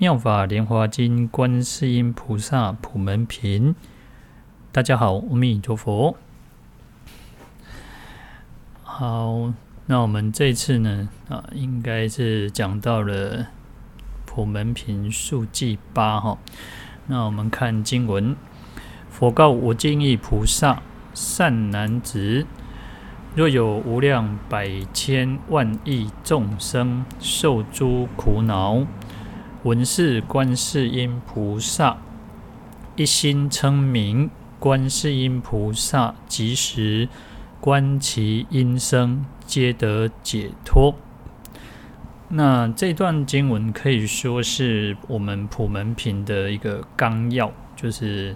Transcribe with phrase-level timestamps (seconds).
[0.00, 3.74] 妙法莲华经，观世音菩萨普门品。
[4.72, 6.16] 大家好，阿弥陀佛。
[8.82, 9.52] 好，
[9.84, 13.48] 那我们这次呢，啊，应该是讲到了
[14.24, 16.38] 普门品述记八哈。
[17.06, 18.34] 那我们看经文：
[19.10, 20.80] 佛告无尽意菩萨，
[21.12, 22.46] 善男子，
[23.34, 28.86] 若有无量百千万亿众生受诸苦恼。
[29.62, 31.98] 闻是观世音菩萨，
[32.96, 37.06] 一心称名，观世音菩萨即时
[37.60, 40.94] 观其音声，皆得解脱。
[42.28, 48.34] 那这段经文可以说是我们普门品的一个纲要，就是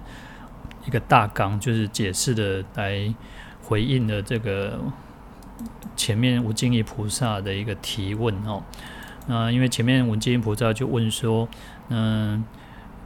[0.87, 3.15] 一个大纲，就是解释的来
[3.63, 4.79] 回应了这个
[5.97, 8.63] 前面无尽意菩萨的一个提问哦。
[9.27, 11.49] 那因为前面无尽意菩萨就问说，
[11.89, 12.45] 嗯，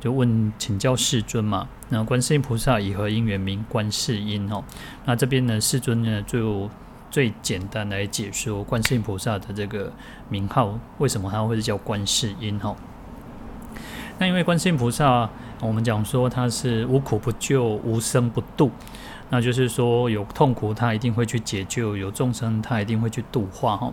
[0.01, 1.69] 就问请教世尊嘛。
[1.91, 4.63] 那观世音菩萨以何因缘名观世音哦？
[5.05, 6.69] 那这边呢，世尊呢就
[7.11, 9.93] 最简单来解说观世音菩萨的这个
[10.29, 12.77] 名号，为什么他会是叫观世音哦？
[14.19, 18.71] 那因为观世音菩萨，我们讲说他是无苦不救，无生不度，
[19.31, 23.93] 那就是说有痛苦他一定会去解救，有众生他一定会去度化哈。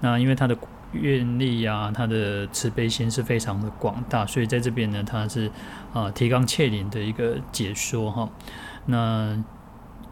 [0.00, 0.56] 那因为他的
[0.92, 5.50] 愿力呀，他的慈悲心是非常的广大，所以在这边呢，他是
[5.92, 8.28] 啊提纲挈领的一个解说哈。
[8.86, 9.36] 那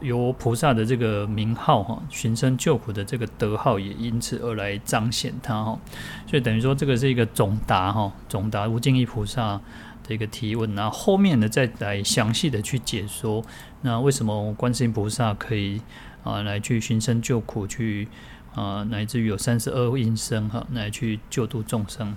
[0.01, 5.79] 由菩萨的这个名号哈，寻声救苦的这个德号也因此而来彰显他哈。
[6.27, 9.59] 所以等于说这个是一个总答哈，总答无尽意菩萨
[10.07, 13.43] 的一个提问，然后后面呢再来详细的去解说，
[13.81, 15.81] 那为什么观世音菩萨可以
[16.23, 18.07] 啊来去寻声救苦去？
[18.53, 22.15] 啊，乃至于有三十二音声哈，来去救度众生。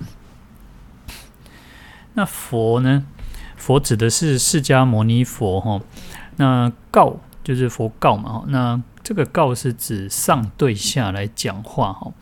[2.14, 3.04] 那佛呢？
[3.56, 5.80] 佛指的是释迦牟尼佛哈。
[6.36, 8.44] 那告就是佛告嘛。
[8.48, 12.12] 那这个告是指上对下来讲话哈。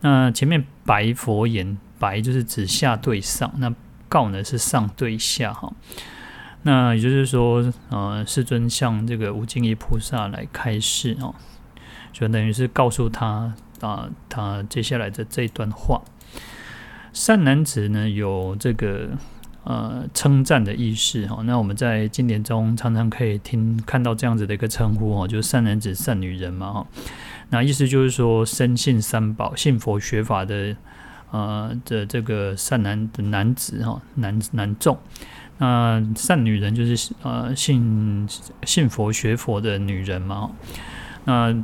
[0.00, 3.74] 那前面白佛言，白就是指下对上，那
[4.08, 5.72] 告呢是上对下哈。
[6.62, 11.34] 那也就是说，呃，世尊向这个无尽意菩萨来开示哦，
[12.16, 13.52] 就等于是告诉他。
[13.82, 16.00] 啊，他接下来的这一段话，
[17.12, 19.10] 善男子呢有这个
[19.64, 21.42] 呃称赞的意思哈。
[21.44, 26.86] 那我们在经典中常常可以听看到这样子的一个称呼哈，就是善男子、善女人嘛哈。
[27.50, 30.74] 那意思就是说，深信三宝、信佛学法的
[31.32, 34.98] 呃的这个善男的男子哈，男男众。
[35.58, 38.26] 那善女人就是呃信
[38.64, 40.50] 信佛学佛的女人嘛。
[41.26, 41.54] 那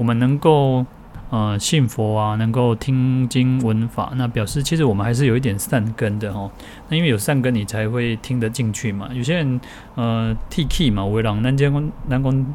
[0.00, 0.86] 我们能够。
[1.32, 6.50] 呃，信佛啊，能够听经闻法，那表示其实我们还是有一点善根的哈。
[6.88, 9.08] 那因为有善根，你才会听得进去嘛。
[9.12, 9.60] 有些人
[9.94, 12.46] 呃，T K 嘛，有的人，咱这讲，咱讲，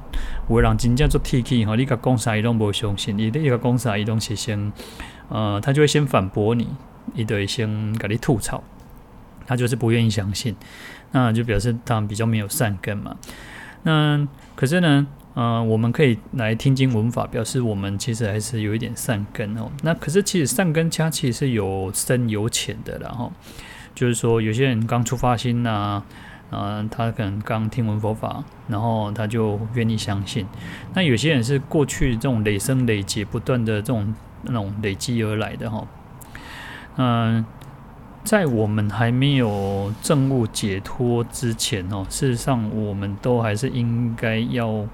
[0.50, 4.74] 有的人真正做 T K 哈，你甲讲啥伊拢无相信，你你甲讲啥伊拢是先，
[5.30, 6.68] 呃，他就会先反驳你，
[7.14, 8.62] 伊就会先甲你吐槽，
[9.48, 10.54] 他就是不愿意相信，
[11.14, 13.16] 那就表示他比较没有善根嘛。
[13.84, 15.08] 那可是呢？
[15.36, 19.70] 呃，我们可以来听经闻法，表示我们其实还是有一点善根哦。
[19.84, 23.30] 那可是其实善根加其实是有深有浅的，然后
[23.94, 26.02] 就是说有些人刚出发心呐，
[26.52, 30.46] 啊、他可能刚听闻佛法，然后他就愿意相信。
[30.94, 35.86] 那有些人是过去这种累生累劫不断的这种那种累积而来的哈。
[36.96, 37.46] 嗯、
[38.24, 44.88] 在我们还没有证悟解脱之前哦，事实上我们都还是应该要。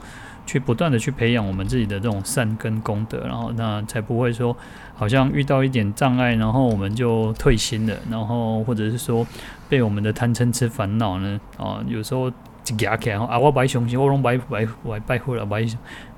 [0.46, 4.56] 去不断的去培养我们自己的这种善根功德，然后那才不会说
[4.96, 9.26] 好像遇到一点障碍，然后我们就退心了，然后或者是说
[9.70, 12.30] 被我们的贪嗔痴烦恼呢啊，有时候
[12.64, 15.66] 就压起来啊，我白相信，我拢白白白拜佛了，白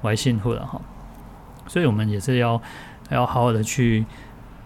[0.02, 0.82] 白信佛了哈。
[1.68, 2.60] 所以我们也是要
[3.10, 4.04] 要好好的去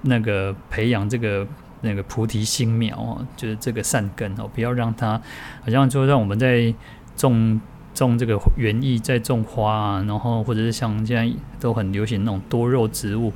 [0.03, 1.45] 那个培养这个
[1.81, 5.19] 那个菩提心苗啊，就是这个善根哦，不要让它
[5.63, 6.73] 好像说让我们在
[7.15, 7.59] 种。
[8.05, 13.31] 种这个园艺，在种花啊，然后或者是像现在都很流行那种多肉植物，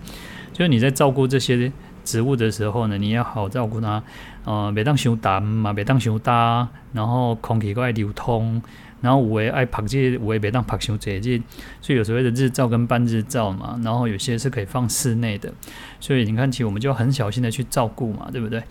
[0.54, 1.72] 就是你在照顾这些
[2.04, 4.04] 植物的时候呢，你要好照顾它，
[4.46, 8.62] 呃，别当伤淡嘛，别当伤大，然后空气爱流通，
[9.02, 11.42] 然后我也爱曝日，有诶别当曝伤济，
[11.82, 15.52] 所以有所谓的日照跟半日照嘛，然后有些是可以放室内的，
[16.00, 18.62] 所以你看其实我们就很小心的去照顾嘛，对不对？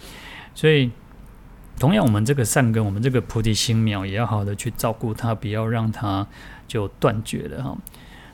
[0.54, 0.90] 所以
[1.80, 6.26] 同样，我们这个善根，我们这个菩提心苗也要好的去照顾它，不要让它
[6.68, 7.78] 就断绝了哈。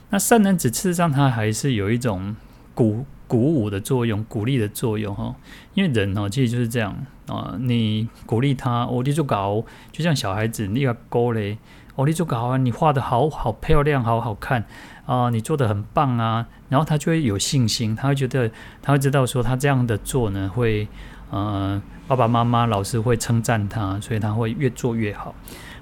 [0.09, 2.35] 那善男子事实上它还是有一种
[2.75, 5.33] 鼓鼓舞的作用，鼓励的作用哈。
[5.73, 6.93] 因为人哦，其实就是这样
[7.27, 9.63] 啊，你鼓励他，哦，你就搞，
[9.93, 11.57] 就像小孩子，你个勾嘞，
[11.95, 14.65] 哦，你就搞啊，你画得好好漂亮，好好看
[15.05, 18.51] 啊，你做得很棒啊，然后他就会有信心，他会觉得，
[18.81, 20.85] 他会知道说，他这样的做呢，会
[21.29, 25.35] 呃，爸爸妈妈、老师会称赞他，所以他会越做越好。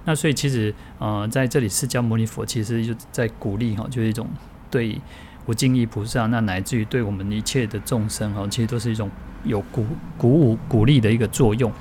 [0.05, 4.27] 那所以其实，呃，在这里释迦牟尼佛其实就在鼓励哈，就是一种
[4.69, 4.99] 对
[5.45, 9.09] 无尽意菩萨，那乃至于对我们一切的众生哈，其实都是一种
[9.43, 9.85] 有鼓
[10.17, 11.71] 鼓舞、鼓励的一个作用。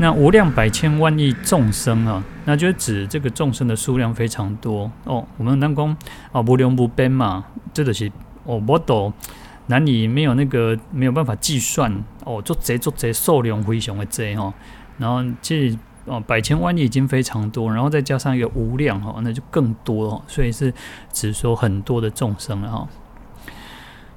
[0.00, 5.26] 那无量百千万亿众生啊，那就指这个众生的数量非常多哦。
[5.36, 5.96] 我们能讲
[6.30, 7.44] 哦，无量无边嘛，
[7.74, 8.08] 这就是
[8.44, 9.12] 哦，我都
[9.68, 11.90] 难以没有那个没有办法计算
[12.24, 14.52] 哦，做贼做贼数量非常的贼哈，
[14.98, 15.78] 然后这。
[16.10, 20.22] 哦，百千万亿已经非常多，然后再加上一个无量哈，那就更多了。
[20.26, 20.72] 所以是
[21.12, 22.88] 只说很多的众生了哈。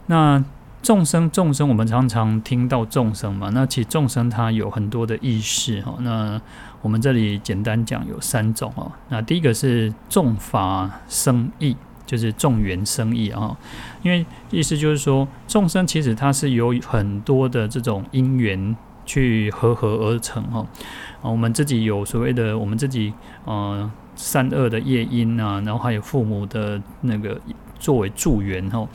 [0.06, 0.42] 那
[0.82, 5.96] 众生众生，我们常常听到众生嘛，那其实众生它有很多的意识哈。
[6.00, 6.40] 那
[6.82, 8.90] 我们这里简单讲有三种哦。
[9.10, 11.76] 那第一个是众法生意，
[12.12, 13.58] 就是众缘生意啊。
[14.04, 18.76] 因为意思就是说，众生其实它是有很多的这种因缘。
[19.04, 20.66] 去和合而成哈，
[21.22, 23.12] 啊，我们自己有所谓的，我们自己
[23.46, 27.38] 呃善恶的业因啊，然后还有父母的那个
[27.80, 28.88] 作为助缘哈，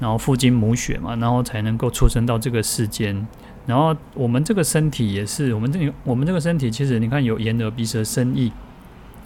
[0.00, 3.26] 然后父精母血嘛，然后才能够出生到这个世间，
[3.66, 8.52] 然后我们这个身体也是，我们这里我们这个身体其实你看有眼耳鼻舌身意，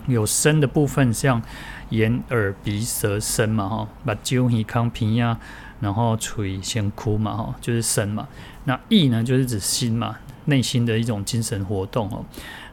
[0.07, 1.43] 有身的部分像
[1.91, 5.39] 眼耳鼻舌身嘛哈，把酒一康皮呀。
[5.81, 8.27] 然后垂先哭嘛，哈，就是身嘛。
[8.65, 10.17] 那意呢，就是指心嘛，
[10.47, 12.25] 内心的一种精神活动哦。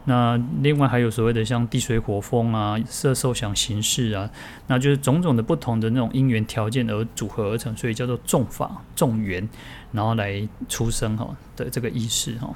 [0.04, 4.30] 那另外还有所谓的像地水火风啊，色受想行识啊，
[4.68, 9.46] 那就是种种的不同的那种因缘条件而组合而成，所以叫做众法众缘，
[9.90, 12.54] 然后来出生哈的这个意识哈。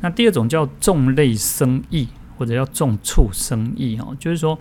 [0.00, 4.58] 那第二种叫众类生意，或者叫众畜生意哈，就是说，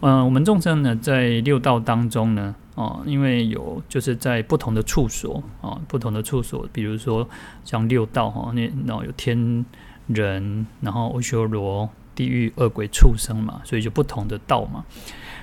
[0.00, 2.54] 嗯、我们众生呢在六道当中呢。
[2.74, 7.28] 哦，因为有就是在不同的处所啊，不同的处所，比如说
[7.64, 9.66] 像六道哈，那然后有天
[10.06, 14.84] 人，然后阿修罗、地狱、恶鬼、畜生嘛，所以就不同的道嘛。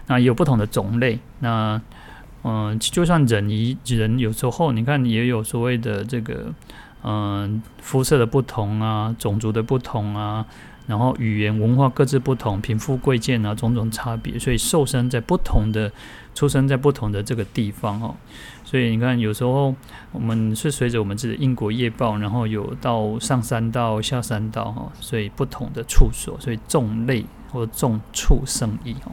[0.08, 1.20] 那有不同的种类。
[1.40, 1.82] 那
[2.46, 6.54] 嗯，就算人一人有时候你看也有所谓的这个
[7.04, 10.46] 嗯肤色的不同啊，种族的不同啊。
[10.88, 15.92] 然后语言文化各自不同，贫富贵贱啊，种种差别，所以受生在不同的，
[16.34, 18.16] 出生在不同的这个地方哦。
[18.64, 19.74] 所以你看，有时候
[20.12, 29.12] 我们是随着我们自己的因果业报，然后有到上三道、下三道哈，所以不同的处所，所以众类或众畜生意哦。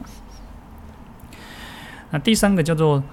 [2.11, 3.03] 那第三个叫做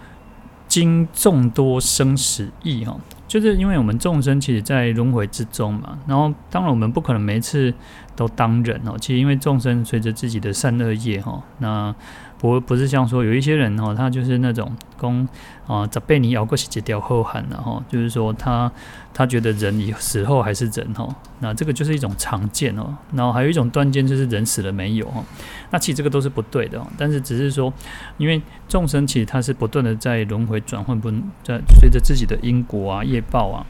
[0.68, 2.98] 经众多生死义哈。
[3.28, 7.72] 就是因为我们众生其实，在轮回之中嘛，然后当然我们不可能每一次
[8.20, 8.96] 都当人哦。
[9.00, 11.94] 其实因为众生随着自己的善恶业哈，那。
[12.40, 15.28] 不不是像说有一些人哦，他就是那种公
[15.66, 18.73] 啊，早被你咬过几条后汗了哈，就是说他
[19.12, 21.06] 他觉得人以死后还是人哈，
[21.40, 22.97] 那这个就是一种常见哦。
[23.12, 25.23] 然后还有一种断见，就是人死了没有哈，
[25.71, 26.83] 那其实这个都是不对的。
[26.97, 27.71] 但是只是说，
[28.16, 31.11] 因为众生其实他是不断的在轮回转换，不
[31.44, 33.66] 在随着自己的因果啊业报啊，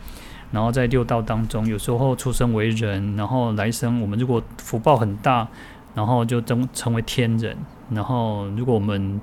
[0.52, 5.46] 然后在六道当中，有时候出生为人，然后来生我们如果福报很大，
[5.94, 7.56] 然后就成成为天人。
[7.90, 9.20] 然后，如果我们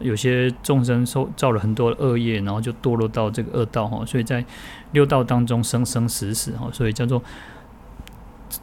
[0.00, 4.44] 有些众生受造了很多恶业，然后就堕落到这个恶道哈，所以在
[4.90, 7.22] 六道当中生生死死哈，所以叫做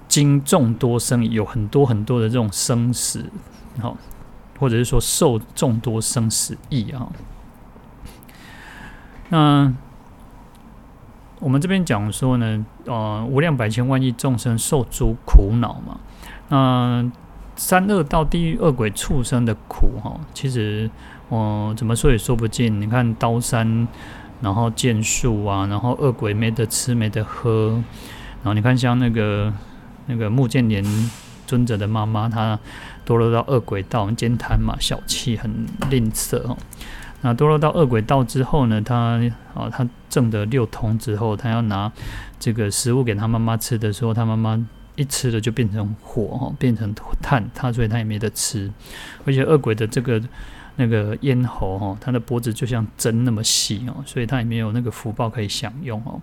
[0.09, 3.25] 经众多生，有很多很多的这种生死
[3.81, 3.95] 哈，
[4.59, 7.07] 或者是说受众多生死义啊。
[9.29, 9.73] 那
[11.45, 15.99] 我们这边讲说呢，呃，无量百千万亿众生受诸苦恼嘛，
[16.49, 17.11] 那。
[17.57, 20.89] 三恶道、地狱、恶鬼、畜生的苦，哈，其实，
[21.29, 22.81] 嗯，怎么说也说不尽。
[22.81, 23.87] 你看刀山，
[24.41, 27.81] 然后剑树啊，然后恶鬼没得吃、没得喝，
[28.43, 29.53] 然后你看像那个
[30.07, 30.83] 那个目犍连
[31.47, 32.59] 尊者的妈妈，她
[33.07, 36.57] 堕落到恶鬼道，慳贪嘛，小气，很吝啬哦，
[37.25, 39.19] 那堕落到恶鬼道之后呢，他
[39.55, 41.91] 啊，他挣得六通之后，他要拿
[42.39, 44.63] 这个食物给他妈妈吃的时候，他妈妈
[44.95, 48.71] 一吃了就变成火哈，变成炭，他所以他也没得吃。
[49.25, 50.21] 而且恶鬼的这个
[50.75, 56.21] 那个咽喉哈，他的脖子就像针那么细哦，所以他也没有那个福报可以享用哦。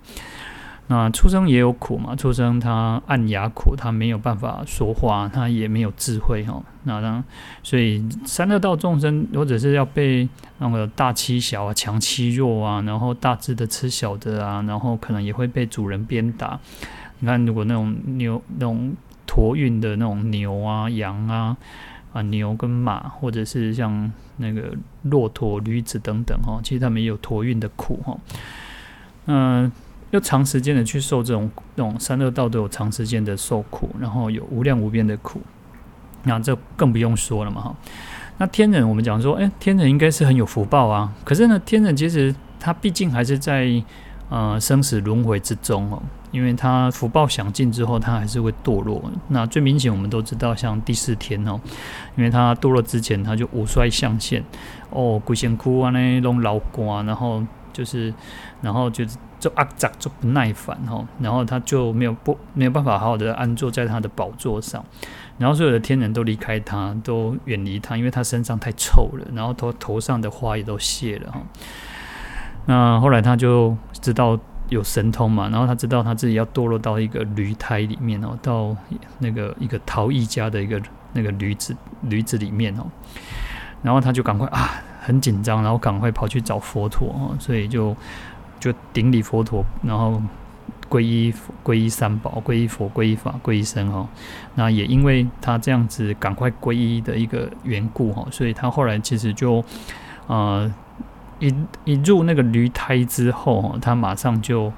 [0.92, 2.14] 那畜生也有苦嘛？
[2.14, 6.62] 畜生他按牙苦，他没有办法说话，他也没有智慧哈。
[6.82, 7.24] 那当
[7.62, 16.60] 所以三恶道众生，或者是要被那个大欺小啊、强欺弱啊，然后大只的吃小的啊，然后可能也会被主人鞭打。
[17.20, 18.94] 你看，如果那种牛、那种
[19.26, 21.56] 驮运的那种牛啊、羊啊
[22.12, 28.18] 啊牛跟马，或者是像那个骆驼、驴子等等哈，其实他们也有驮运的苦哈。
[29.24, 29.72] 嗯。
[30.12, 35.40] 要长时间的去受这种这种三恶道都有长时间的受苦，然后有无量无边的苦，
[36.24, 37.74] 那这更不用说了嘛哈。
[38.36, 41.10] 那天人我们讲说，诶，天人应该是很有福报啊。
[41.24, 43.82] 可是呢，天人其实他毕竟还是在
[44.28, 49.02] 呃生死轮回之中哦，因为他福报享尽之后，他还是会堕落。
[49.28, 51.58] 那最明显我们都知道，像第四天哦，
[52.16, 54.44] 因为他堕落之前他就五衰相现
[54.90, 57.42] 哦，鬼仙哭啊那种老瓜，然后
[57.72, 58.12] 就是
[58.60, 59.16] 然后就是。
[59.42, 64.84] 就阿杂就不耐烦哈，然后他就没有不没有办法好好的安坐在他的宝座上，
[65.36, 71.40] 然后所有的天人都离开他，都远离他，因为他身上太臭了，然后头头上的花也都谢了哈。
[72.66, 78.76] 那后来他就知道有神通嘛，然后他知道他自己要堕落到一个驴胎里面哦，到
[79.18, 80.80] 那个一个陶艺家的一个
[81.14, 82.86] 那个驴子驴子里面哦，
[83.82, 87.96] 然后他就赶快啊很紧张，然后赶快跑去找佛陀哦，所以就。
[88.62, 90.22] 就顶礼佛陀，然后
[90.88, 94.08] 皈依皈依三宝，皈依佛，皈依法，皈依僧哈。
[94.54, 99.64] 那也因为他这样子赶快皈依的一个缘故哈，所以他后来其实就
[100.28, 100.72] 呃
[101.40, 101.52] 一
[101.84, 104.72] 一入那个驴胎之后，他马上就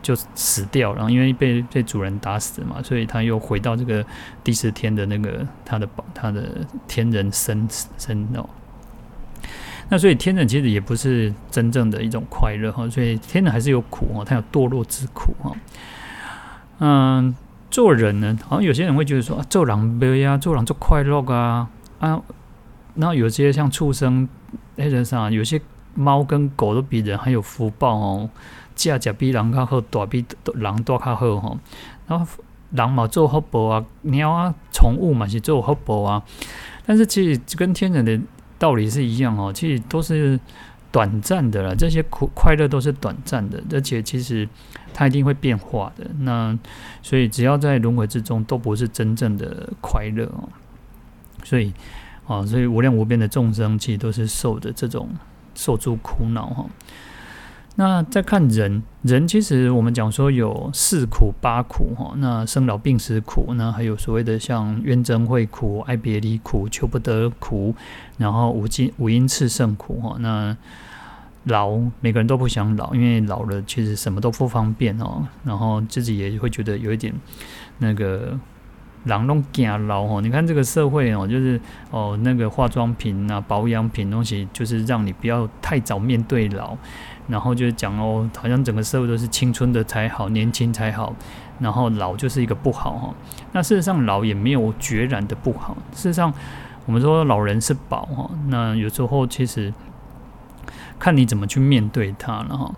[0.00, 4.06] 就死掉了，因为被被主人打死嘛，所以他又回到这个
[4.44, 7.66] 第四天的那个他的他的天人身
[7.98, 8.48] 身哦。
[9.90, 15.52] 那所以天人其实也不是真正的一种快乐哈，所以天人还是有苦哈，他有堕落之苦哈。
[16.78, 17.36] 嗯，
[17.70, 21.68] 做人呢，好像有些人会觉得说，做人不呀，做人做快乐啊
[22.00, 22.20] 啊。
[22.94, 24.26] 然后有些像畜生，
[24.76, 25.60] 那人上有些
[25.94, 28.30] 猫跟狗都比人还有福报哦，
[28.74, 30.24] 价价比人较好，大比
[30.54, 31.58] 人大较好哈。
[32.06, 32.26] 然后
[32.70, 36.22] 人嘛做福报啊，鸟啊宠物嘛是做福报啊，
[36.86, 38.18] 但是其实跟天人的。
[38.64, 40.40] 道理是一样哦，其实都是
[40.90, 41.74] 短暂的啦。
[41.76, 44.48] 这些苦快乐都是短暂的，而且其实
[44.94, 46.06] 它一定会变化的。
[46.20, 46.58] 那
[47.02, 50.48] 所以只要在轮回之中，都不是真正的快乐哦。
[51.44, 51.74] 所以
[52.26, 55.10] 啊，所以无量无边的众生，其实都是受的这种
[55.54, 56.64] 受诸苦恼哈。
[57.76, 67.74] 那再看人，人其实我们讲说有四苦八苦哈，那生老病死苦，那还有所谓的像冤憎会苦、爱别离苦、求不得苦，
[68.16, 70.16] 然后五阴五阴炽盛苦哈。
[70.20, 70.56] 那
[71.44, 77.12] 老每个人都不想老，因为老了其实什么都不方便哦，然后自己也会觉得有一点
[77.78, 78.38] 那个。
[79.04, 86.76] 人拢惊老吼，你看这个社会哦，就是哦那个化妆品啊、保养品东西，就是让你不要太早面对老，
[87.28, 91.14] 然后就是讲哦，好像整个社会都是青春的才好，年轻才好，
[91.58, 93.14] 然后老就是一个不好哈。
[93.52, 96.32] 那事实上老也没有决然的不好，事实上
[96.86, 99.72] 我们说老人是宝哈，那有时候其实
[100.98, 102.74] 看你怎么去面对它了哈。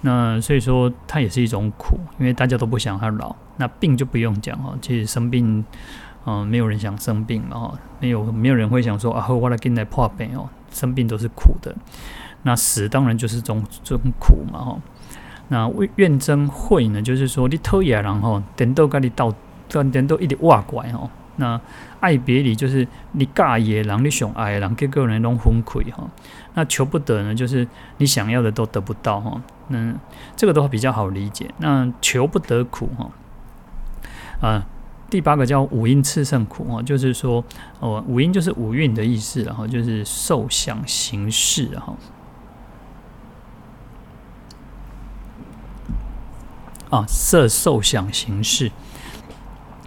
[0.00, 3.34] 那所以说，它也是一种苦，因为大家都不想他老。
[3.56, 5.64] 那病就不用讲哦，其实生病，
[6.24, 11.74] 嗯、没有人想生病了哈，没有没有人会想说啊，我来给你来破病哦，生病都是苦的。
[12.44, 14.78] 那死当然就是种种苦嘛哈。
[15.48, 19.34] 那为怨憎会呢，就是说你讨厌人吼，点都跟你斗，
[19.68, 21.10] 点都一直挖怪哦。
[21.40, 21.60] 那
[21.98, 26.08] 爱别离就是你尬野人，你想爱人，结果人拢崩溃哈。
[26.54, 29.40] 那求不得呢，就是你想要的都得不到哈。
[29.68, 29.94] 那
[30.36, 31.52] 这个都比较好理解。
[31.58, 33.10] 那求不得苦哈，
[34.48, 34.66] 啊，
[35.08, 37.44] 第八个叫五阴炽盛苦哈，就是说
[37.80, 41.94] 哦，五阴就是五蕴的意思，然后就是受想行识哈。
[46.90, 48.72] 啊，色受想行识。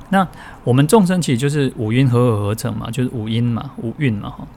[0.09, 0.27] 那
[0.63, 4.47] 我们众生其实就是五阴合合合成嘛，就是五阴嘛，五蕴嘛哈。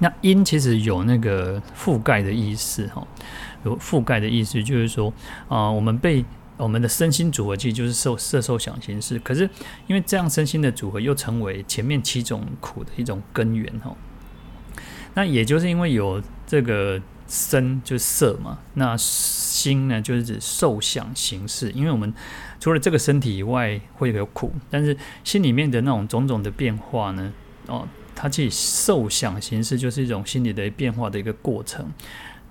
[0.00, 3.06] 那阴其实有那个覆盖的意思哈，
[3.64, 5.12] 有覆盖的意思就是说
[5.48, 6.24] 啊、我们被
[6.56, 9.48] 我们的身心组合其实就是受色受想行识，可是
[9.86, 13.96] 因为这样身心的组合又成为前面七种苦的一种根源哦。
[15.14, 21.70] 那也就是因为有这个身就是色嘛，那心呢就是指受想行识。
[21.70, 22.12] 因为我们
[22.60, 27.32] 除了这个身体以外会有苦，但是心里面的那种种种的变化呢，
[27.66, 31.90] 哦，它其实受想行识就是一种心理的变化的一个过程。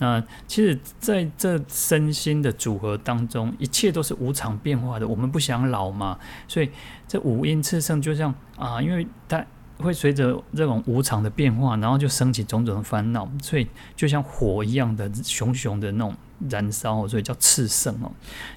[0.01, 5.05] 那其实在这身心的组合当中，一切都是无常变化的。
[5.05, 6.69] 我们不想老嘛，所以
[7.05, 9.45] 这五阴炽盛就像啊，因为它
[9.79, 16.15] 会随着这种无常的变化，然后就升起种种的烦恼，所以就像火一样的熊熊的那种
[16.49, 18.09] 燃烧，所以叫炽盛哦，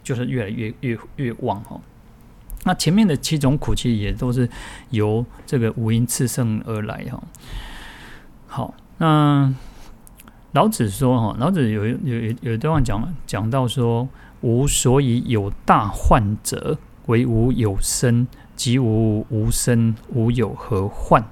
[0.04, 1.80] 就是越来越越越旺哦。
[2.62, 4.48] 那前面的七种苦其实也都是
[4.90, 7.20] 由这个五阴炽盛而来哈。
[8.46, 9.52] 好，那。
[10.52, 14.06] 老子说：“哈，老子有有有有一段话讲讲到说，
[14.42, 21.24] 吾所以有大患者，为吾有身；及吾无身，吾有何患？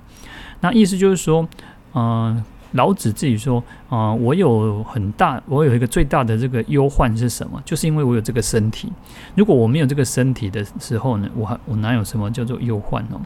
[0.61, 1.47] 那意思就是说，
[1.95, 7.61] 嗯、老子自己说，啊、我有很大，我有一个最大的这个忧患是什么？
[7.65, 8.93] 就是因为我有这个身体。
[9.35, 13.21] 如果我没有这个身体的时候呢，我还我哪有什么叫做忧患呢？”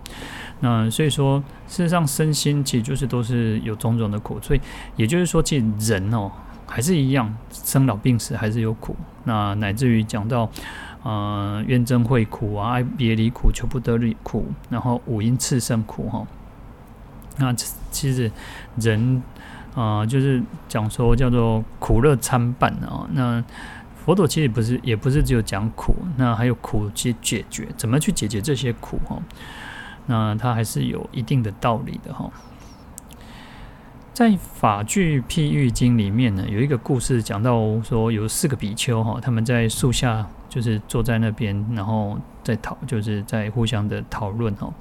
[0.61, 4.61] 那所以说，事实上身心其实就是都是有种种的苦，所以
[4.97, 6.31] 也就是说，其实人哦
[6.67, 8.97] 还是一样，生老病死还是有苦。
[9.25, 10.49] 那乃至于讲到，
[11.03, 16.27] 呃，怨憎会苦啊，爱别离苦，求不得离苦，然后五阴炽盛苦哈。
[17.37, 17.53] 那
[17.95, 18.31] 其实
[18.77, 19.23] 人
[19.75, 23.09] 啊、就是讲说叫做苦乐参半啊。
[23.13, 23.43] 那
[24.05, 29.19] 佛陀其实不是，也不是只有讲苦，那还有苦去解决，怎么去解决这些苦哈？
[30.07, 32.31] 那它还是有一定的道理的哈。
[34.13, 44.73] 在《法句譬喻经》里面呢，有一个故事讲到说，有四个比丘哈，他们在树下就是坐在那边，然后在讨，就是在互相的讨论哈。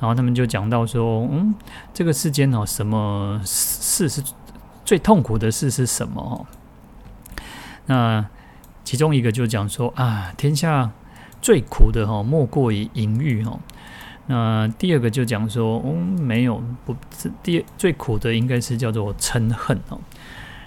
[0.00, 1.54] 然后他们就讲到说，嗯，
[1.92, 4.22] 这个世间哦，什么事是
[4.84, 6.46] 最痛苦的事是什么哦？
[7.86, 8.26] 那
[8.82, 10.90] 其中一个就讲说啊，天下
[11.40, 13.58] 最苦的哈，莫过于淫欲哈。
[14.26, 20.00] 那第二个就讲说，嗯，没有，不是第最苦的应该是叫做嗔恨哦。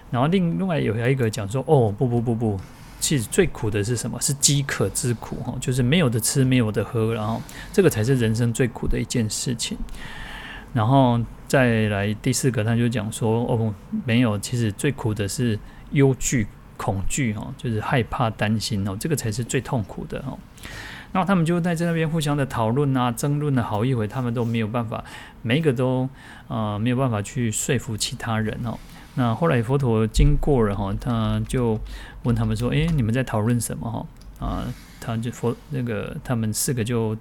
[0.10, 2.60] 然后另另外有一个讲说，哦，不不不不，
[3.00, 4.20] 其实最苦的是什么？
[4.20, 9.78] 是饥渴之苦哈，就是没有的吃，没有的喝，然后这个才是人生最苦的一件事情。
[10.74, 13.74] 然后再来第四个，他就讲说，哦，
[14.06, 15.58] 没有，其实最苦的是
[15.92, 20.38] 忧惧、恐惧哈，就是害怕、担心哦，这个才是最痛苦的哈。
[21.14, 25.04] 然后他们就在这边互相的讨论啊、争论了好一会，他们都没有办法，
[25.42, 26.08] 每一个都
[26.48, 28.78] 呃没有办法去说服其他人哦。
[29.18, 31.78] 那后来佛陀经过了哈，他就
[32.24, 34.64] 问他们说：“诶，你们在讨论什么？”哈啊，
[35.02, 37.18] 他就佛那个他们四个就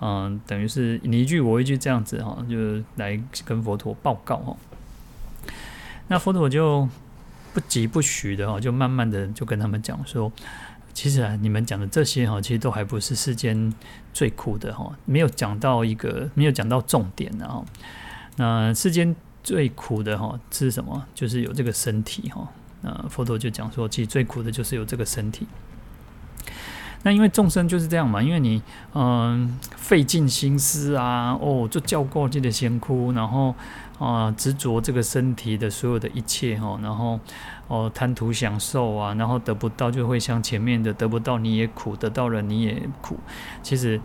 [0.00, 4.56] 嗯、等于是你一句我一句这样子哈，就来跟佛陀报告哈。
[6.08, 6.88] 那佛陀就
[7.52, 10.32] 不疾不徐的哈，就慢慢的就跟他们讲说。
[10.94, 13.72] 其实啊，你们讲的这些哈，其实都还不是世间
[14.12, 17.64] 最苦的哈，没有讲到一个，没有讲到重点的哈。
[18.36, 21.04] 那世间最苦的哈是什么？
[21.14, 22.48] 就是有这个身体哈。
[22.82, 25.46] 那佛陀就讲说，其实最苦的就是有这个身体。
[27.04, 28.62] 那因为众生就是这样嘛，因为你
[28.94, 33.54] 嗯费尽心思啊，哦，就叫过去的先哭，然后。
[33.98, 37.20] 啊，执着这个身体的所有的一切哈，然后
[37.68, 43.16] 哦贪图享受啊，然后得不到就会像前面的得不到你也苦，得到了你也苦。
[43.62, 44.00] 其实，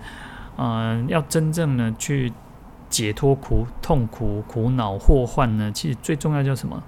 [0.57, 2.31] 嗯、要真正的去
[2.89, 6.81] 解脱苦、痛苦、苦恼、祸患呢，其实最重要叫什么？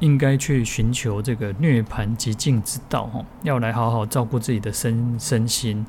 [0.00, 5.86] 应该去寻求这个涅槃极境之道哈，要来好好照顾自己的身身心，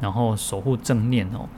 [0.00, 1.48] 然后守护正念哦。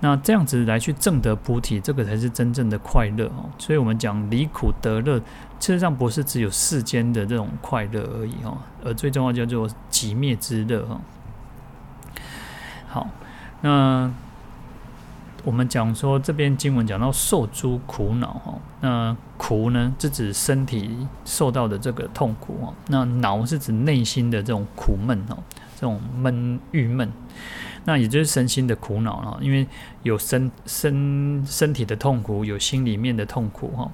[0.00, 3.48] 那这样子来去正得菩提，这个才是真正的快乐哦。
[3.56, 11.00] 所以，我们讲离苦得乐，事实上不是只有世间的这种快乐而已哦，而最重要叫做极灭之乐哦。
[12.88, 13.08] 好，
[13.62, 14.12] 那
[15.44, 25.36] 我们讲说这边经文讲到受诸苦恼哈，那苦呢，是指身体受到的这个痛苦哈，那恼是指内心的这种苦闷哦，
[25.74, 27.10] 这种闷郁闷。
[27.84, 29.66] 那也就是身心的苦恼了，因为
[30.04, 33.90] 有身身身体的痛苦，有心里面的痛苦哈。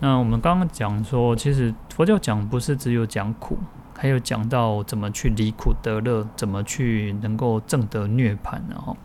[0.00, 3.56] 那我们刚刚讲说，其实佛教讲不是只有讲苦，
[3.96, 8.96] 还有讲到怎么去离苦得乐，怎么去能够证得涅槃然后，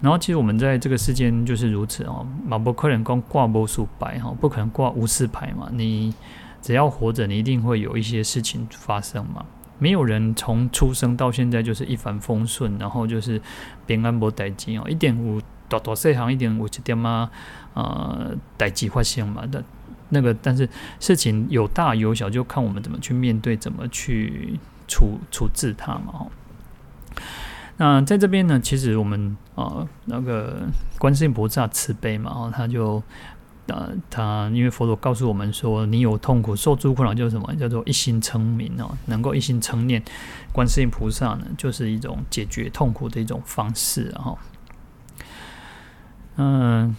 [0.00, 5.68] 然后其实我们在这个世间就是如此哦，马不可能光挂无数牌哈，不可能挂无事牌嘛。
[5.72, 6.14] 你
[6.62, 9.44] 只要活着，你一定会有一些事情发生嘛。
[9.78, 13.40] 没有人从出生到现在就是一帆风顺，然后就是
[13.86, 17.30] 平安无代志哦，一点五大大细行，一点五一点嘛，
[17.74, 19.46] 呃，代志发生嘛。
[19.46, 19.62] 的
[20.10, 24.58] 那个，但是事情有大有小，就看我们怎么去面对，怎么去
[24.88, 26.26] 处处置它嘛。
[27.80, 33.02] 那在这边呢，其实我们啊，那个观世音菩萨慈悲嘛，哈，他就。
[33.66, 37.54] 呃，他因为佛陀告诉我们说，你有痛苦、受诸苦恼，就是什么？
[37.54, 40.02] 叫做一心称名哦，能够一心称念
[40.52, 44.34] 观世音菩萨呢，就是一种解决痛苦的一种方式啊。
[46.34, 46.96] 嗯、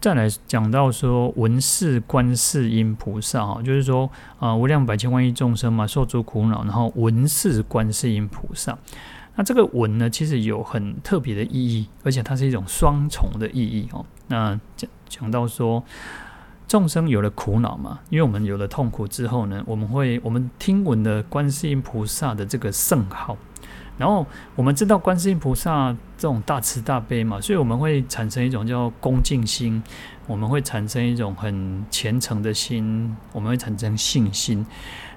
[0.00, 8.78] 再来讲到说，闻是观世音菩萨哈，就是说啊、无量百千万亿众生嘛，受诸苦恼，然后闻是观世音菩萨。
[9.36, 14.04] 那这个文呢，其实有很特别的意义，而且它是一种双重的意义哦。
[14.28, 15.82] 那讲讲到说，
[16.68, 23.36] 众生有了苦恼嘛，因为我们有了痛苦之后呢，我们会我们听闻的观世音菩萨的这个圣号，
[23.98, 29.82] 然后我们知道观世音菩萨这种大慈大悲嘛，所以我们会产生一种叫恭敬心，
[30.28, 34.64] 我们会产生一种很虔诚的心，我们会产生信心。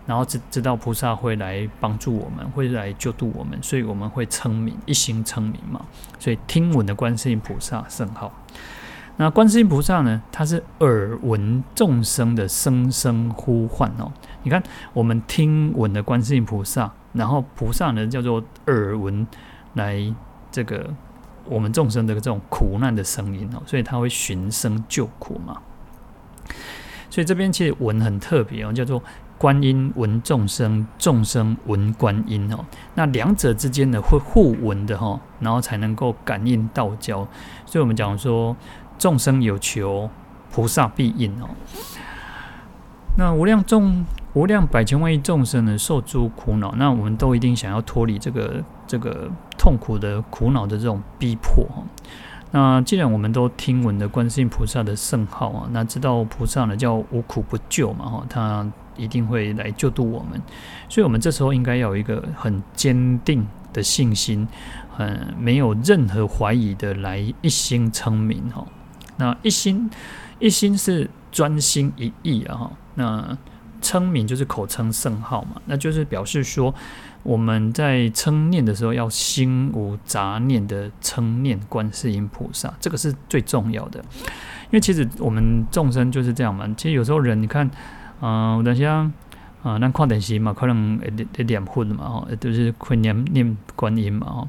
[0.08, 5.86] 然后知知道菩萨会来帮助我们，会来救度我们，所以我们会称名，一心称名嘛。
[6.18, 8.32] 所以听闻的观世音菩萨圣号，
[9.18, 14.10] 那观世音菩萨呢，它是耳闻众生的声声呼唤哦。
[14.44, 19.28] 你看，我们听闻的观世音菩萨，然后菩萨呢叫做耳闻
[19.74, 20.02] 来
[20.50, 20.90] 这个
[21.44, 25.62] 我们众生的这种苦难的声音哦，所以他会寻声救苦嘛。
[27.10, 29.04] 所以这边其实闻很特别哦，叫做。
[29.38, 37.20] 观音闻众生，众生闻观音哦，那两者之间呢会互闻的哈，然后才能够感应道交。
[37.66, 38.58] 所以我们讲说，
[38.98, 40.10] 众生有求，
[40.52, 41.50] 菩萨必应哦。
[43.16, 51.84] 那无量众、无量百千万亿众生呢，受诸苦恼，那我们都一定想要脱离这个这个痛苦的苦恼的这种逼迫哈。
[52.50, 58.66] 那既然我们都听闻的观世音菩萨的圣号啊，那知道菩萨呢叫无苦不救嘛哈，他。
[58.98, 60.42] 一定会来救度我们，
[60.90, 64.48] 所以，我们这时候应该要有一个很坚定的信心，
[64.98, 68.66] 嗯，没有任何怀疑的来一心称名哈。
[69.18, 69.90] 那一心
[70.40, 72.72] 一心是专心一意啊哈。
[72.96, 73.38] 那
[73.82, 76.74] 称名就是口称圣号嘛，那就是表示说
[77.24, 84.00] 我们在称念的时候要心无杂念的称念观世音菩萨，这个是最重要的。
[84.00, 86.68] 因为其实我们众生就是这样嘛。
[86.76, 87.70] 其实有时候人你看。
[88.20, 89.12] 啊，有当时啊，
[89.64, 94.48] 咱看电视嘛，可能会会念佛嘛，吼，就是会念念观音嘛，吼。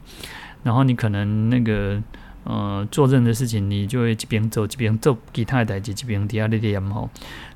[0.62, 2.02] 然后你可能那个
[2.44, 7.08] 呃做任何事情，你就会一边走一边做其他的代志，一边底下咧念吼。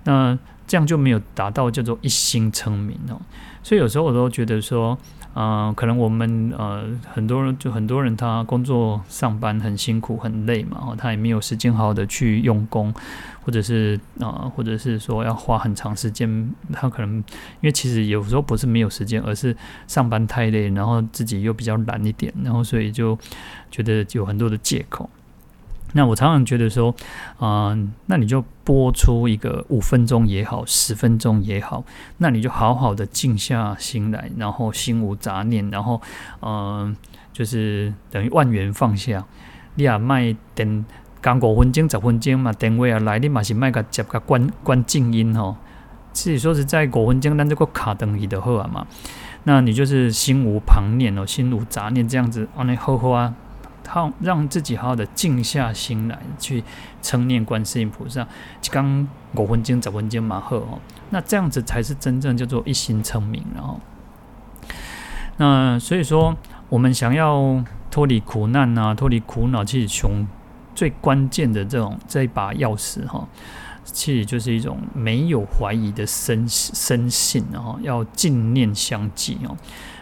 [0.05, 3.20] 那这样就没有达到叫做一心成名哦。
[3.62, 4.98] 所以有时候我都觉得说。
[5.35, 12.92] 啊、可能我们呃很多人就很多人他工作上班很辛苦很累嘛，他也没有时间好好的去用功，
[13.42, 17.25] 或者是啊、或者是说要花很长时间，他可能因
[17.62, 23.18] 为其实有时候不是没有时间，而是上班太累，然后自己又比较懒一点，然后所以就
[23.71, 25.09] 觉得有很多的借口。
[25.92, 26.94] 那我常常觉得说，
[27.38, 31.85] 啊、呃，那你就播出一个五分钟也好，十分钟也好，
[32.18, 36.00] 那你就好好的静下心来，然后心无杂念，然后，
[36.40, 36.96] 嗯、
[37.33, 39.24] 就是等于万缘放下。
[39.74, 40.85] 你也卖等，
[41.20, 45.57] 刚五分钟、十分钟嘛，电话啊来，你嘛是卖个接个关关静音吼。
[46.12, 48.87] 自己说是在五分钟，咱这个卡等于的好啊嘛。
[49.44, 53.35] 那你就是心无旁念哦，心无杂念这样子，安尼好好啊。
[53.92, 56.64] 好，让自己好好的静下心来，去
[57.02, 58.26] 称念观世音菩萨，
[58.70, 60.81] 刚五分钟、十分钟嘛好哦。
[61.11, 63.78] 那这样子才是真正叫做一心称名，然后，
[65.37, 66.35] 那所以说，
[66.70, 70.26] 我们想要脱离苦难啊，脱离苦恼，其实从
[70.74, 73.28] 最关键的这种这一把钥匙哈，
[73.85, 79.55] 其实就是一种没有怀疑的深深信，然后要静念相继哦。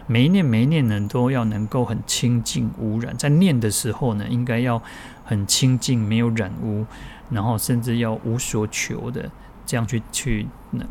[0.07, 3.15] 每一念每一念呢，都要能够很清净无染。
[3.17, 4.81] 在念的时候呢，应该要
[5.23, 6.85] 很清净，没有染污，
[7.29, 9.29] 然后甚至要无所求的
[9.65, 10.47] 这样去去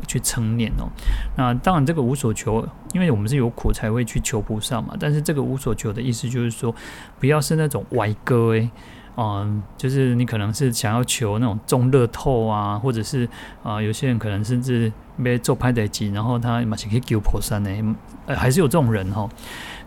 [0.07, 0.89] 去称念哦。
[1.37, 4.95] 那当然，这个无所求，因为我们是有苦才会去求菩萨嘛。
[4.99, 6.73] 但是这个无所求的意思就是说，
[7.19, 8.69] 不要是那种歪歌诶。
[9.17, 13.27] 嗯，就是你可能是想要求那种中乐透啊，或者是
[13.61, 14.91] 啊、有些人可能甚至
[15.23, 19.29] 被做拍的机，然后他马上可以求菩萨呢，呃，还是有这种人哈，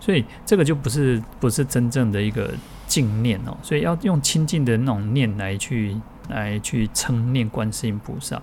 [0.00, 2.52] 所以这个就不是不是真正的一个
[2.86, 5.96] 净念哦，所以要用清净的那种念来去
[6.28, 8.40] 来去称念观世音菩萨，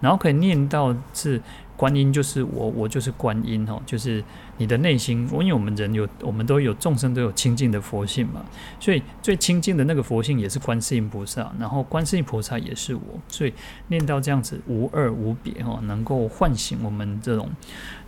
[0.00, 1.40] 然后可以念到是
[1.80, 4.22] 观音就是我，我就是观音哦，就是
[4.58, 5.26] 你的内心。
[5.32, 8.44] 因为我们人有，我们都有众生都有清净的佛性嘛，
[8.78, 13.54] 所以最清净的那个佛性也是观世音菩萨，然后观世音菩萨也是我，所以
[13.88, 17.48] 念到这样子无二无别哈，能够唤醒我们这种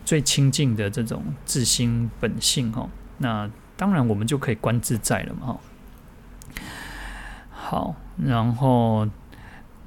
[0.04, 2.86] 最清净的这种自心本性哈。
[3.16, 5.60] 那当然我们就可以观自在了嘛哈。
[7.50, 9.08] 好，然后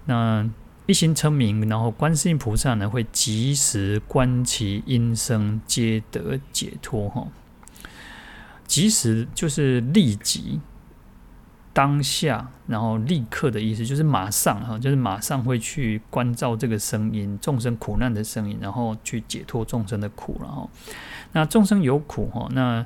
[0.05, 0.49] 那。
[0.87, 7.09] 一心称名，然后观世音菩萨呢会即时观其音声，皆得解脱。
[7.09, 7.27] 哈，
[8.67, 10.59] 即时就是立即、
[11.73, 20.39] 当下，然后立刻的意思，就是马上哈，就是马上会去关照这个声音，众生苦难的声音，然后去解脱众生的苦。
[20.39, 20.69] 然后，
[21.31, 22.85] 那众生有苦哈，那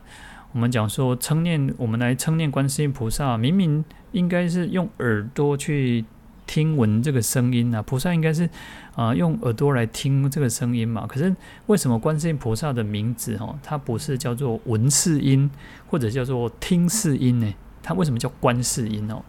[0.53, 3.83] 我们讲说称念，我们来称念观世音菩萨，明明
[4.13, 6.05] 应该是用耳朵去。
[6.49, 8.49] 听闻这个声音啊，菩萨应该是
[8.95, 11.05] 啊、用耳朵来听这个声音嘛。
[11.07, 11.33] 可是
[11.67, 15.47] 为什么观世音菩萨的名字哦，它不是叫做闻世音
[15.85, 17.53] 或者叫做听世音呢？
[17.83, 19.21] 它为什么叫观世音哦？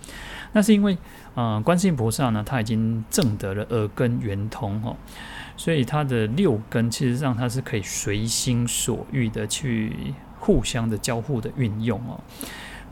[0.52, 0.96] 那是因为
[1.34, 4.96] 啊、观世音菩萨呢，他已经证得了耳根圆通哦，
[5.58, 12.18] 所以他的六根其实上它是可以随心所欲的去互相的交互的运用哦。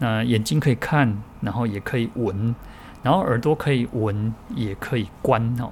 [0.00, 2.54] 那眼睛可以看，然后也可以闻。
[3.02, 5.70] 然后耳朵可以闻，也可以观哦。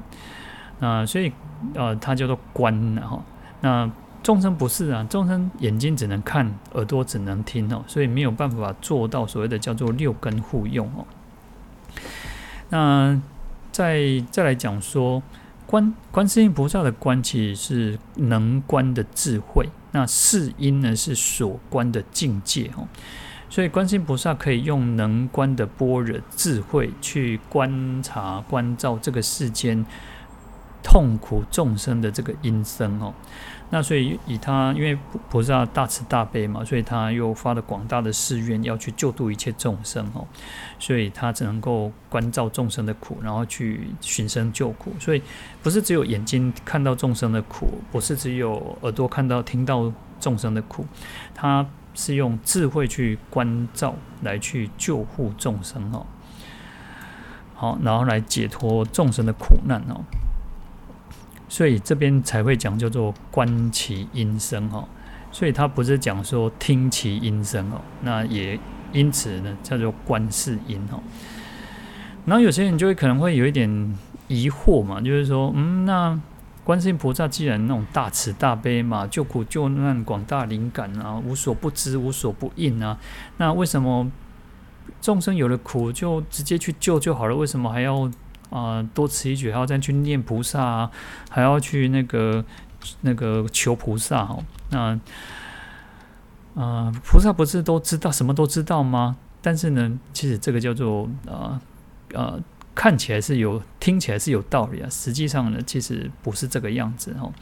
[0.79, 1.33] 那所以
[1.75, 3.23] 呃，它叫做观，然后
[3.61, 3.91] 那
[4.23, 11.07] 众生不是啊，众生眼睛只能看，耳朵只能听哦，所以没有办法做到所谓的叫做六根互用哦。
[12.69, 13.21] 那
[13.73, 15.23] 再再来讲说
[15.67, 22.87] 观观世音菩萨的观，其实是能观的智慧，那世音呢是所观的境界哦。
[23.57, 29.83] 所以，观世音菩萨可以用能观的般若智慧去观察、观照这个世间
[30.83, 33.15] 痛苦众生的这个音声哦。
[33.71, 34.99] 那所以，以他因为
[35.31, 40.27] 菩萨大慈大悲嘛，所以他又发了广大的誓愿，要去救度一切众生哦。
[40.79, 44.93] 所以他只能够关照众生的苦，然后去寻声救苦。
[45.01, 45.23] 所以，
[45.63, 49.91] 不是只有眼睛看到众生的苦，不是只有耳朵看到、听到
[50.21, 50.85] 众生的苦，
[51.35, 51.65] 他。
[51.97, 56.07] 是用智慧去关照，来去救护众生哦，
[57.55, 60.05] 好，然后来解脱众生的苦难哦，
[61.49, 64.87] 所以这边才会讲叫做观其音声哦，
[65.33, 68.61] 所以他不是讲说听其音声哦，那也
[68.93, 71.03] 因此呢叫做观世音哦，
[72.27, 73.97] 然后有些人就会可能会有一点
[74.29, 76.21] 疑惑嘛，就是说，嗯，那。
[76.67, 82.99] 观世音菩萨既然那种大慈大悲嘛，救苦救难广大灵感啊，无所不知无所不应啊，
[83.37, 84.11] 那为什么
[85.01, 87.37] 众生有了苦就直接去救就好了？
[87.37, 88.11] 为什么还要
[88.51, 90.91] 啊、多此一举，还要再去念菩萨啊，
[91.31, 92.45] 还要去那个
[93.03, 94.23] 那个求菩萨？
[94.23, 94.99] 哦，那
[96.61, 99.17] 啊、菩萨不是都知道什么都知道吗？
[99.41, 101.61] 但是呢，其实这个叫做啊
[102.13, 102.35] 啊。
[102.77, 107.33] 看起来是有，听起来是有道理啊，实际上呢，其实不是这个样子哦。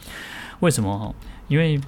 [0.61, 1.13] 为什么？
[1.49, 1.79] 因为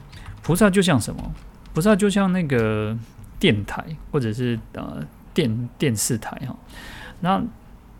[0.43, 1.31] 菩萨就像什么？
[1.73, 2.95] 菩萨就像那个
[3.39, 5.01] 电台或者是呃
[5.33, 6.55] 电电视台哈。
[7.21, 7.41] 那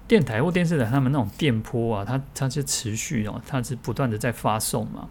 [0.08, 5.08] 电台或电视台，他们那种电波啊，它它是持续哦，它是不断的在发送嘛。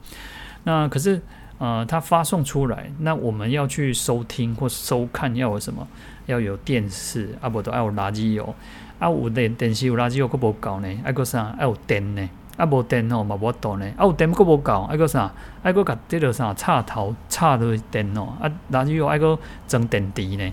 [0.65, 1.21] 那可是
[1.59, 5.89] 呃，它发送出来，那我们要去收听或收看，要有什么？
[6.27, 8.55] 要有电视啊，不都要有垃圾油。
[8.99, 11.55] 啊，有电电视有垃圾又阁无够呢，还阁啥？
[11.59, 12.29] 还有电呢？
[12.57, 13.87] 啊，无电吼，嘛无度呢。
[13.97, 15.31] 啊，有电阁无够，还阁啥？
[15.63, 18.29] 还阁甲这个啥插头插落电哦。
[18.41, 20.53] 啊，垃圾又还阁装电池呢。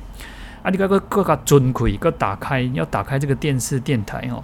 [0.62, 4.44] 啊，你阁阁阁甲准开，阁打开，要打开这个电视电台哦。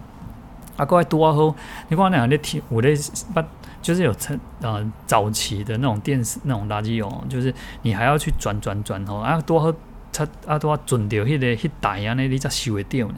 [0.77, 1.53] 啊，阁还多好。
[1.89, 2.95] 你看那样咧听，有咧
[3.33, 3.45] 把，
[3.81, 9.73] 就是有成呃早期的那种电视那种垃圾哦，就是你还要去转转转哦，啊多好。
[10.11, 13.15] 插啊，拄啊，准着迄个迄台安尼，你才收会到呢。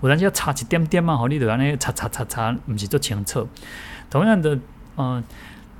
[0.00, 3.46] 有当时要差一点点嘛，吼，你着安尼插插插插，毋是足清楚。
[4.08, 4.58] 同样的，
[4.96, 5.22] 呃，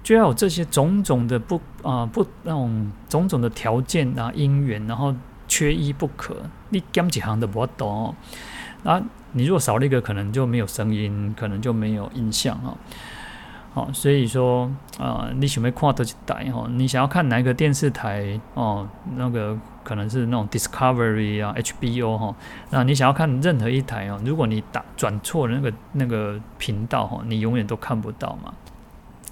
[0.02, 5.14] 就要有这些种种的不啊、不那种种种的条件啊因缘，然后
[5.48, 6.36] 缺一不可。
[6.68, 8.14] 你减几行都无法度哦。
[8.84, 12.76] 啊，你如果少了一个，可能就没有声音，可能就没有印象哦。
[13.72, 16.66] 好，所以说啊、你想要看多一台吼？
[16.68, 18.88] 你想要看哪一个电视台哦？
[19.16, 22.34] 那个可能是那种 Discovery 啊、HBO 哈。
[22.70, 24.20] 那你想要看任何一台哦？
[24.24, 28.54] 如果你打转错了那个那个频道哈，你永远都看不到嘛。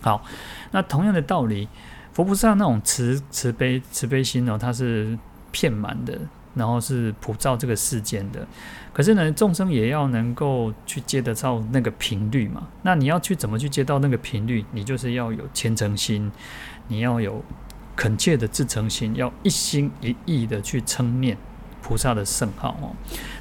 [0.00, 0.22] 好，
[0.70, 1.68] 那同样的道理，
[2.12, 5.18] 佛菩萨那种慈慈悲慈悲心哦，它是
[5.50, 6.16] 遍满的，
[6.54, 8.46] 然后是普照这个世间的。
[8.92, 12.66] 可是呢，众生也要能够去接得到那个频率嘛。
[12.82, 14.64] 那你要去怎么去接到那个频率？
[14.72, 16.30] 你就是要有虔诚心，
[16.88, 17.44] 你要有
[17.98, 21.36] 恳切的自诚心，要一心一意的去称念
[21.82, 22.94] 菩萨的圣号哦。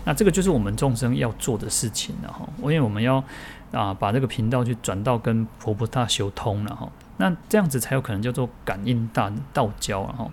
[0.03, 2.49] 那这个就是我们众生要做的事情了哈。
[2.61, 3.23] 因为我们要
[3.71, 6.91] 啊把这个频道去转到跟佛菩萨修通了哈。
[7.17, 10.27] 那这样子才有可能叫做感应大道交了哈。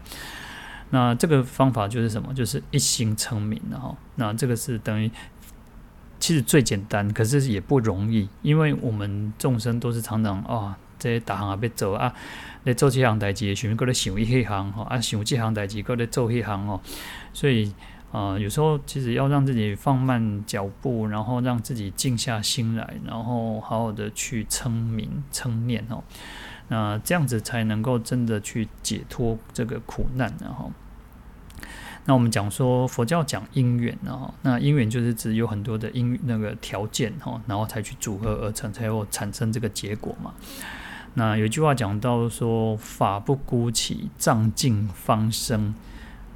[0.89, 2.33] 那这个方法就是什么？
[2.33, 3.95] 就是一心称名了哈。
[4.15, 5.11] 那这个是等于
[6.19, 10.79] 其实最简单，可是也不容易，因为我们众生都是常常啊，
[11.11, 12.15] 些大行啊，要做啊，
[12.65, 16.81] 来做这项代志，想过来想一行哈，啊，想这项代志过来做一行哦。
[17.33, 17.73] 所以
[18.13, 26.03] 啊、呃，有时候其实要让自己放慢脚步，然后让自己静下心来，然后好好的去称名称念哦。
[26.69, 30.73] 那这样子才能够真的去解脱这个苦难，然后，
[32.07, 40.33] 那我们讲说佛教讲因缘，然后那因缘就是指有很多的因那个条件哈，然后才去组合而成，才会产生这个结果嘛。
[41.15, 45.73] 那有句话讲到说，法不孤起，藏尽方生；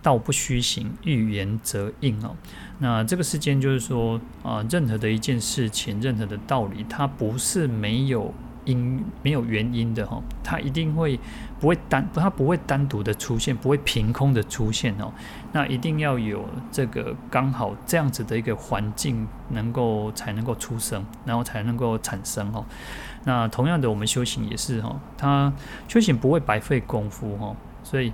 [0.02, 2.34] 道不虚行，遇缘则应哦。
[2.78, 8.32] 那这个世间就是说啊，任何的一件事情，任何的道理，它不是没有。
[8.64, 11.18] 因没有原因的哈，它一定会
[11.61, 15.12] 不会单，它不会单独的出现，不会凭空的出现哦。
[15.53, 22.64] 那一定要有这个刚好这样子的一个环境，能够才能够出生，然后才能够产生哦。
[23.25, 25.53] 那同样的，我们修行也是哈，它
[25.88, 27.55] 修行不会白费功夫哈。
[27.83, 28.12] 所以，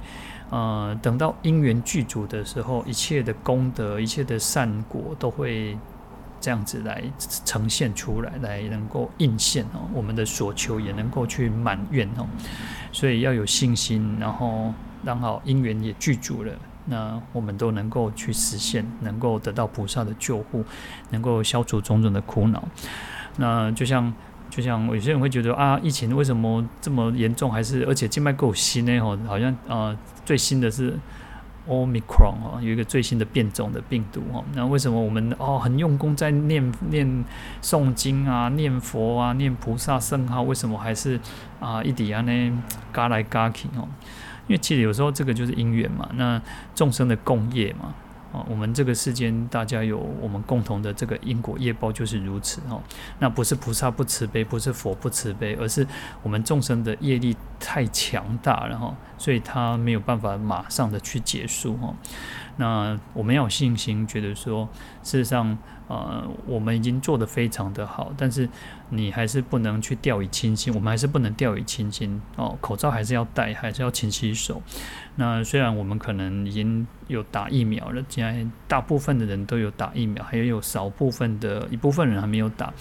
[0.51, 5.77] 呃，等到因缘具足的时候，一切的功德，一切的善果都会。
[6.45, 7.03] 这样子来
[7.47, 12.27] 呈现出来，来能够应现哦，我们的所求也能够去满愿哦，
[12.93, 14.75] 所以要有信心，然后
[15.07, 16.53] 刚好因缘也具足了，
[16.85, 20.63] 那我们都能够去实现，能够得到菩萨的救护，
[21.09, 22.63] 能够消除种种的苦恼。
[23.39, 24.13] 那就像
[24.51, 27.51] 就像有些人会觉得啊，疫情为什么这么严重？
[27.51, 28.99] 还是而且静脉够新呢？
[29.01, 30.93] 哦，好像、呃，最新的是。
[31.69, 37.25] Omicron 哦，有一个最新的变种的病毒哦，那为什么我们哦很用功在念念
[37.63, 41.19] 诵经啊、念佛啊、念菩萨圣号，为什么还是
[41.61, 43.89] 啊一底安呢嘎来嘎去哦？
[44.47, 46.41] 因为其实有时候这个就是因缘嘛，那
[46.75, 47.95] 众生的共业嘛。
[48.35, 52.83] 啊我们这个世间，大家有我们共同的这个因果业报，就是如此哦。
[53.21, 55.87] 那不是菩萨不慈悲，不是佛不慈悲，而是
[56.23, 61.95] 我们众生的业力太强大了哈，所以他没有办法马上的去结束哈。
[62.57, 64.69] 那我们要有信心，觉得说，
[65.03, 65.57] 事实上。
[65.87, 68.49] 呃，我们已经做得非常的好，但是
[68.89, 72.57] 你还是不能去掉以轻心，我们还是不能掉以轻心哦。
[72.59, 74.63] 口罩还是要戴，还是要勤洗手。
[75.17, 82.73] 那虽然我们可能已经有打疫苗了，现在大部分的人都有打疫苗，还有少部分的一部分人还没有打，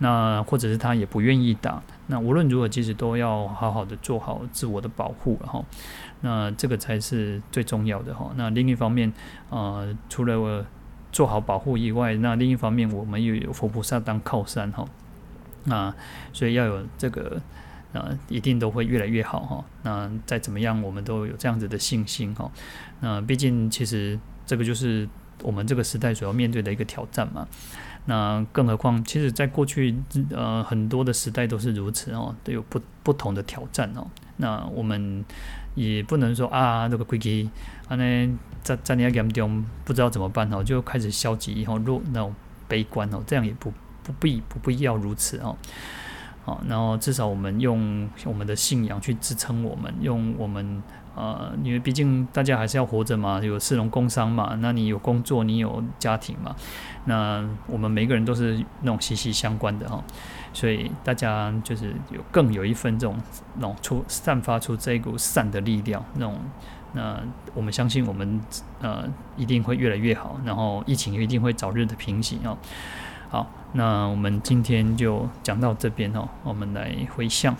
[0.00, 1.80] 那或者是他也不愿意打。
[2.08, 5.64] 那无论如何，其实都要好好的做好自我的保护了哈。
[6.20, 8.32] 那这个才是最重要的哈。
[8.36, 9.12] 那另一方面，
[9.50, 10.64] 呃，除了我。
[11.12, 14.86] 做好保护以外，那另一方面，我们又有佛菩萨当靠山哈，
[15.64, 15.92] 那
[16.32, 17.42] 所以要有这个，
[17.92, 19.64] 呃，一定都会越来越好哈。
[19.82, 22.48] 那再怎么样，我们都有这样子的信心哈。
[23.00, 25.08] 那毕竟，其实这个就是
[25.42, 27.44] 我们这个时代所要面对的一个挑战嘛。
[28.06, 29.96] 那更何况，其实在过去
[30.30, 34.06] 呃很多的时代都是如此哦，都有不不同的挑战哦。
[34.36, 35.24] 那我们
[35.74, 37.48] 也不能说啊，这个规矩
[37.88, 38.38] 啊呢。
[38.62, 42.34] 在在那严重，不知道怎么办哦，就开始消极以后那种
[42.68, 45.56] 悲观哦，这样也不不必不必要如此哦，
[46.44, 50.82] 好，然后至少我们用我们的信仰去支撑我们，用我们
[51.16, 56.54] 呃，因为毕竟大家还是要活着嘛，有市农工商嘛，那你有工作，你有家庭嘛，
[57.06, 60.04] 那我们每个人都是那种息息相关的哈，
[60.52, 63.16] 所以大家就是有更有一份这种
[63.56, 66.36] 那种出散发出这一股善的力量那种。
[66.92, 67.20] 那
[67.54, 68.40] 我们相信，我们
[68.80, 69.04] 呃
[69.36, 72.58] 一定会越来越好，然后疫情也一定会早日的平息哦。
[73.28, 76.28] 好，那我们今天就讲到这边哦。
[76.42, 77.54] 我们来回向，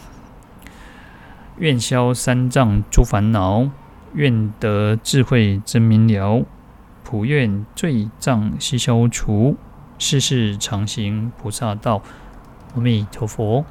[1.59, 3.71] 愿消三障诸烦恼，
[4.15, 6.45] 愿得智慧真明了，
[7.05, 9.57] 普愿罪障悉消除，
[9.97, 12.03] 世世常行菩萨道。
[12.75, 13.65] 阿弥陀佛。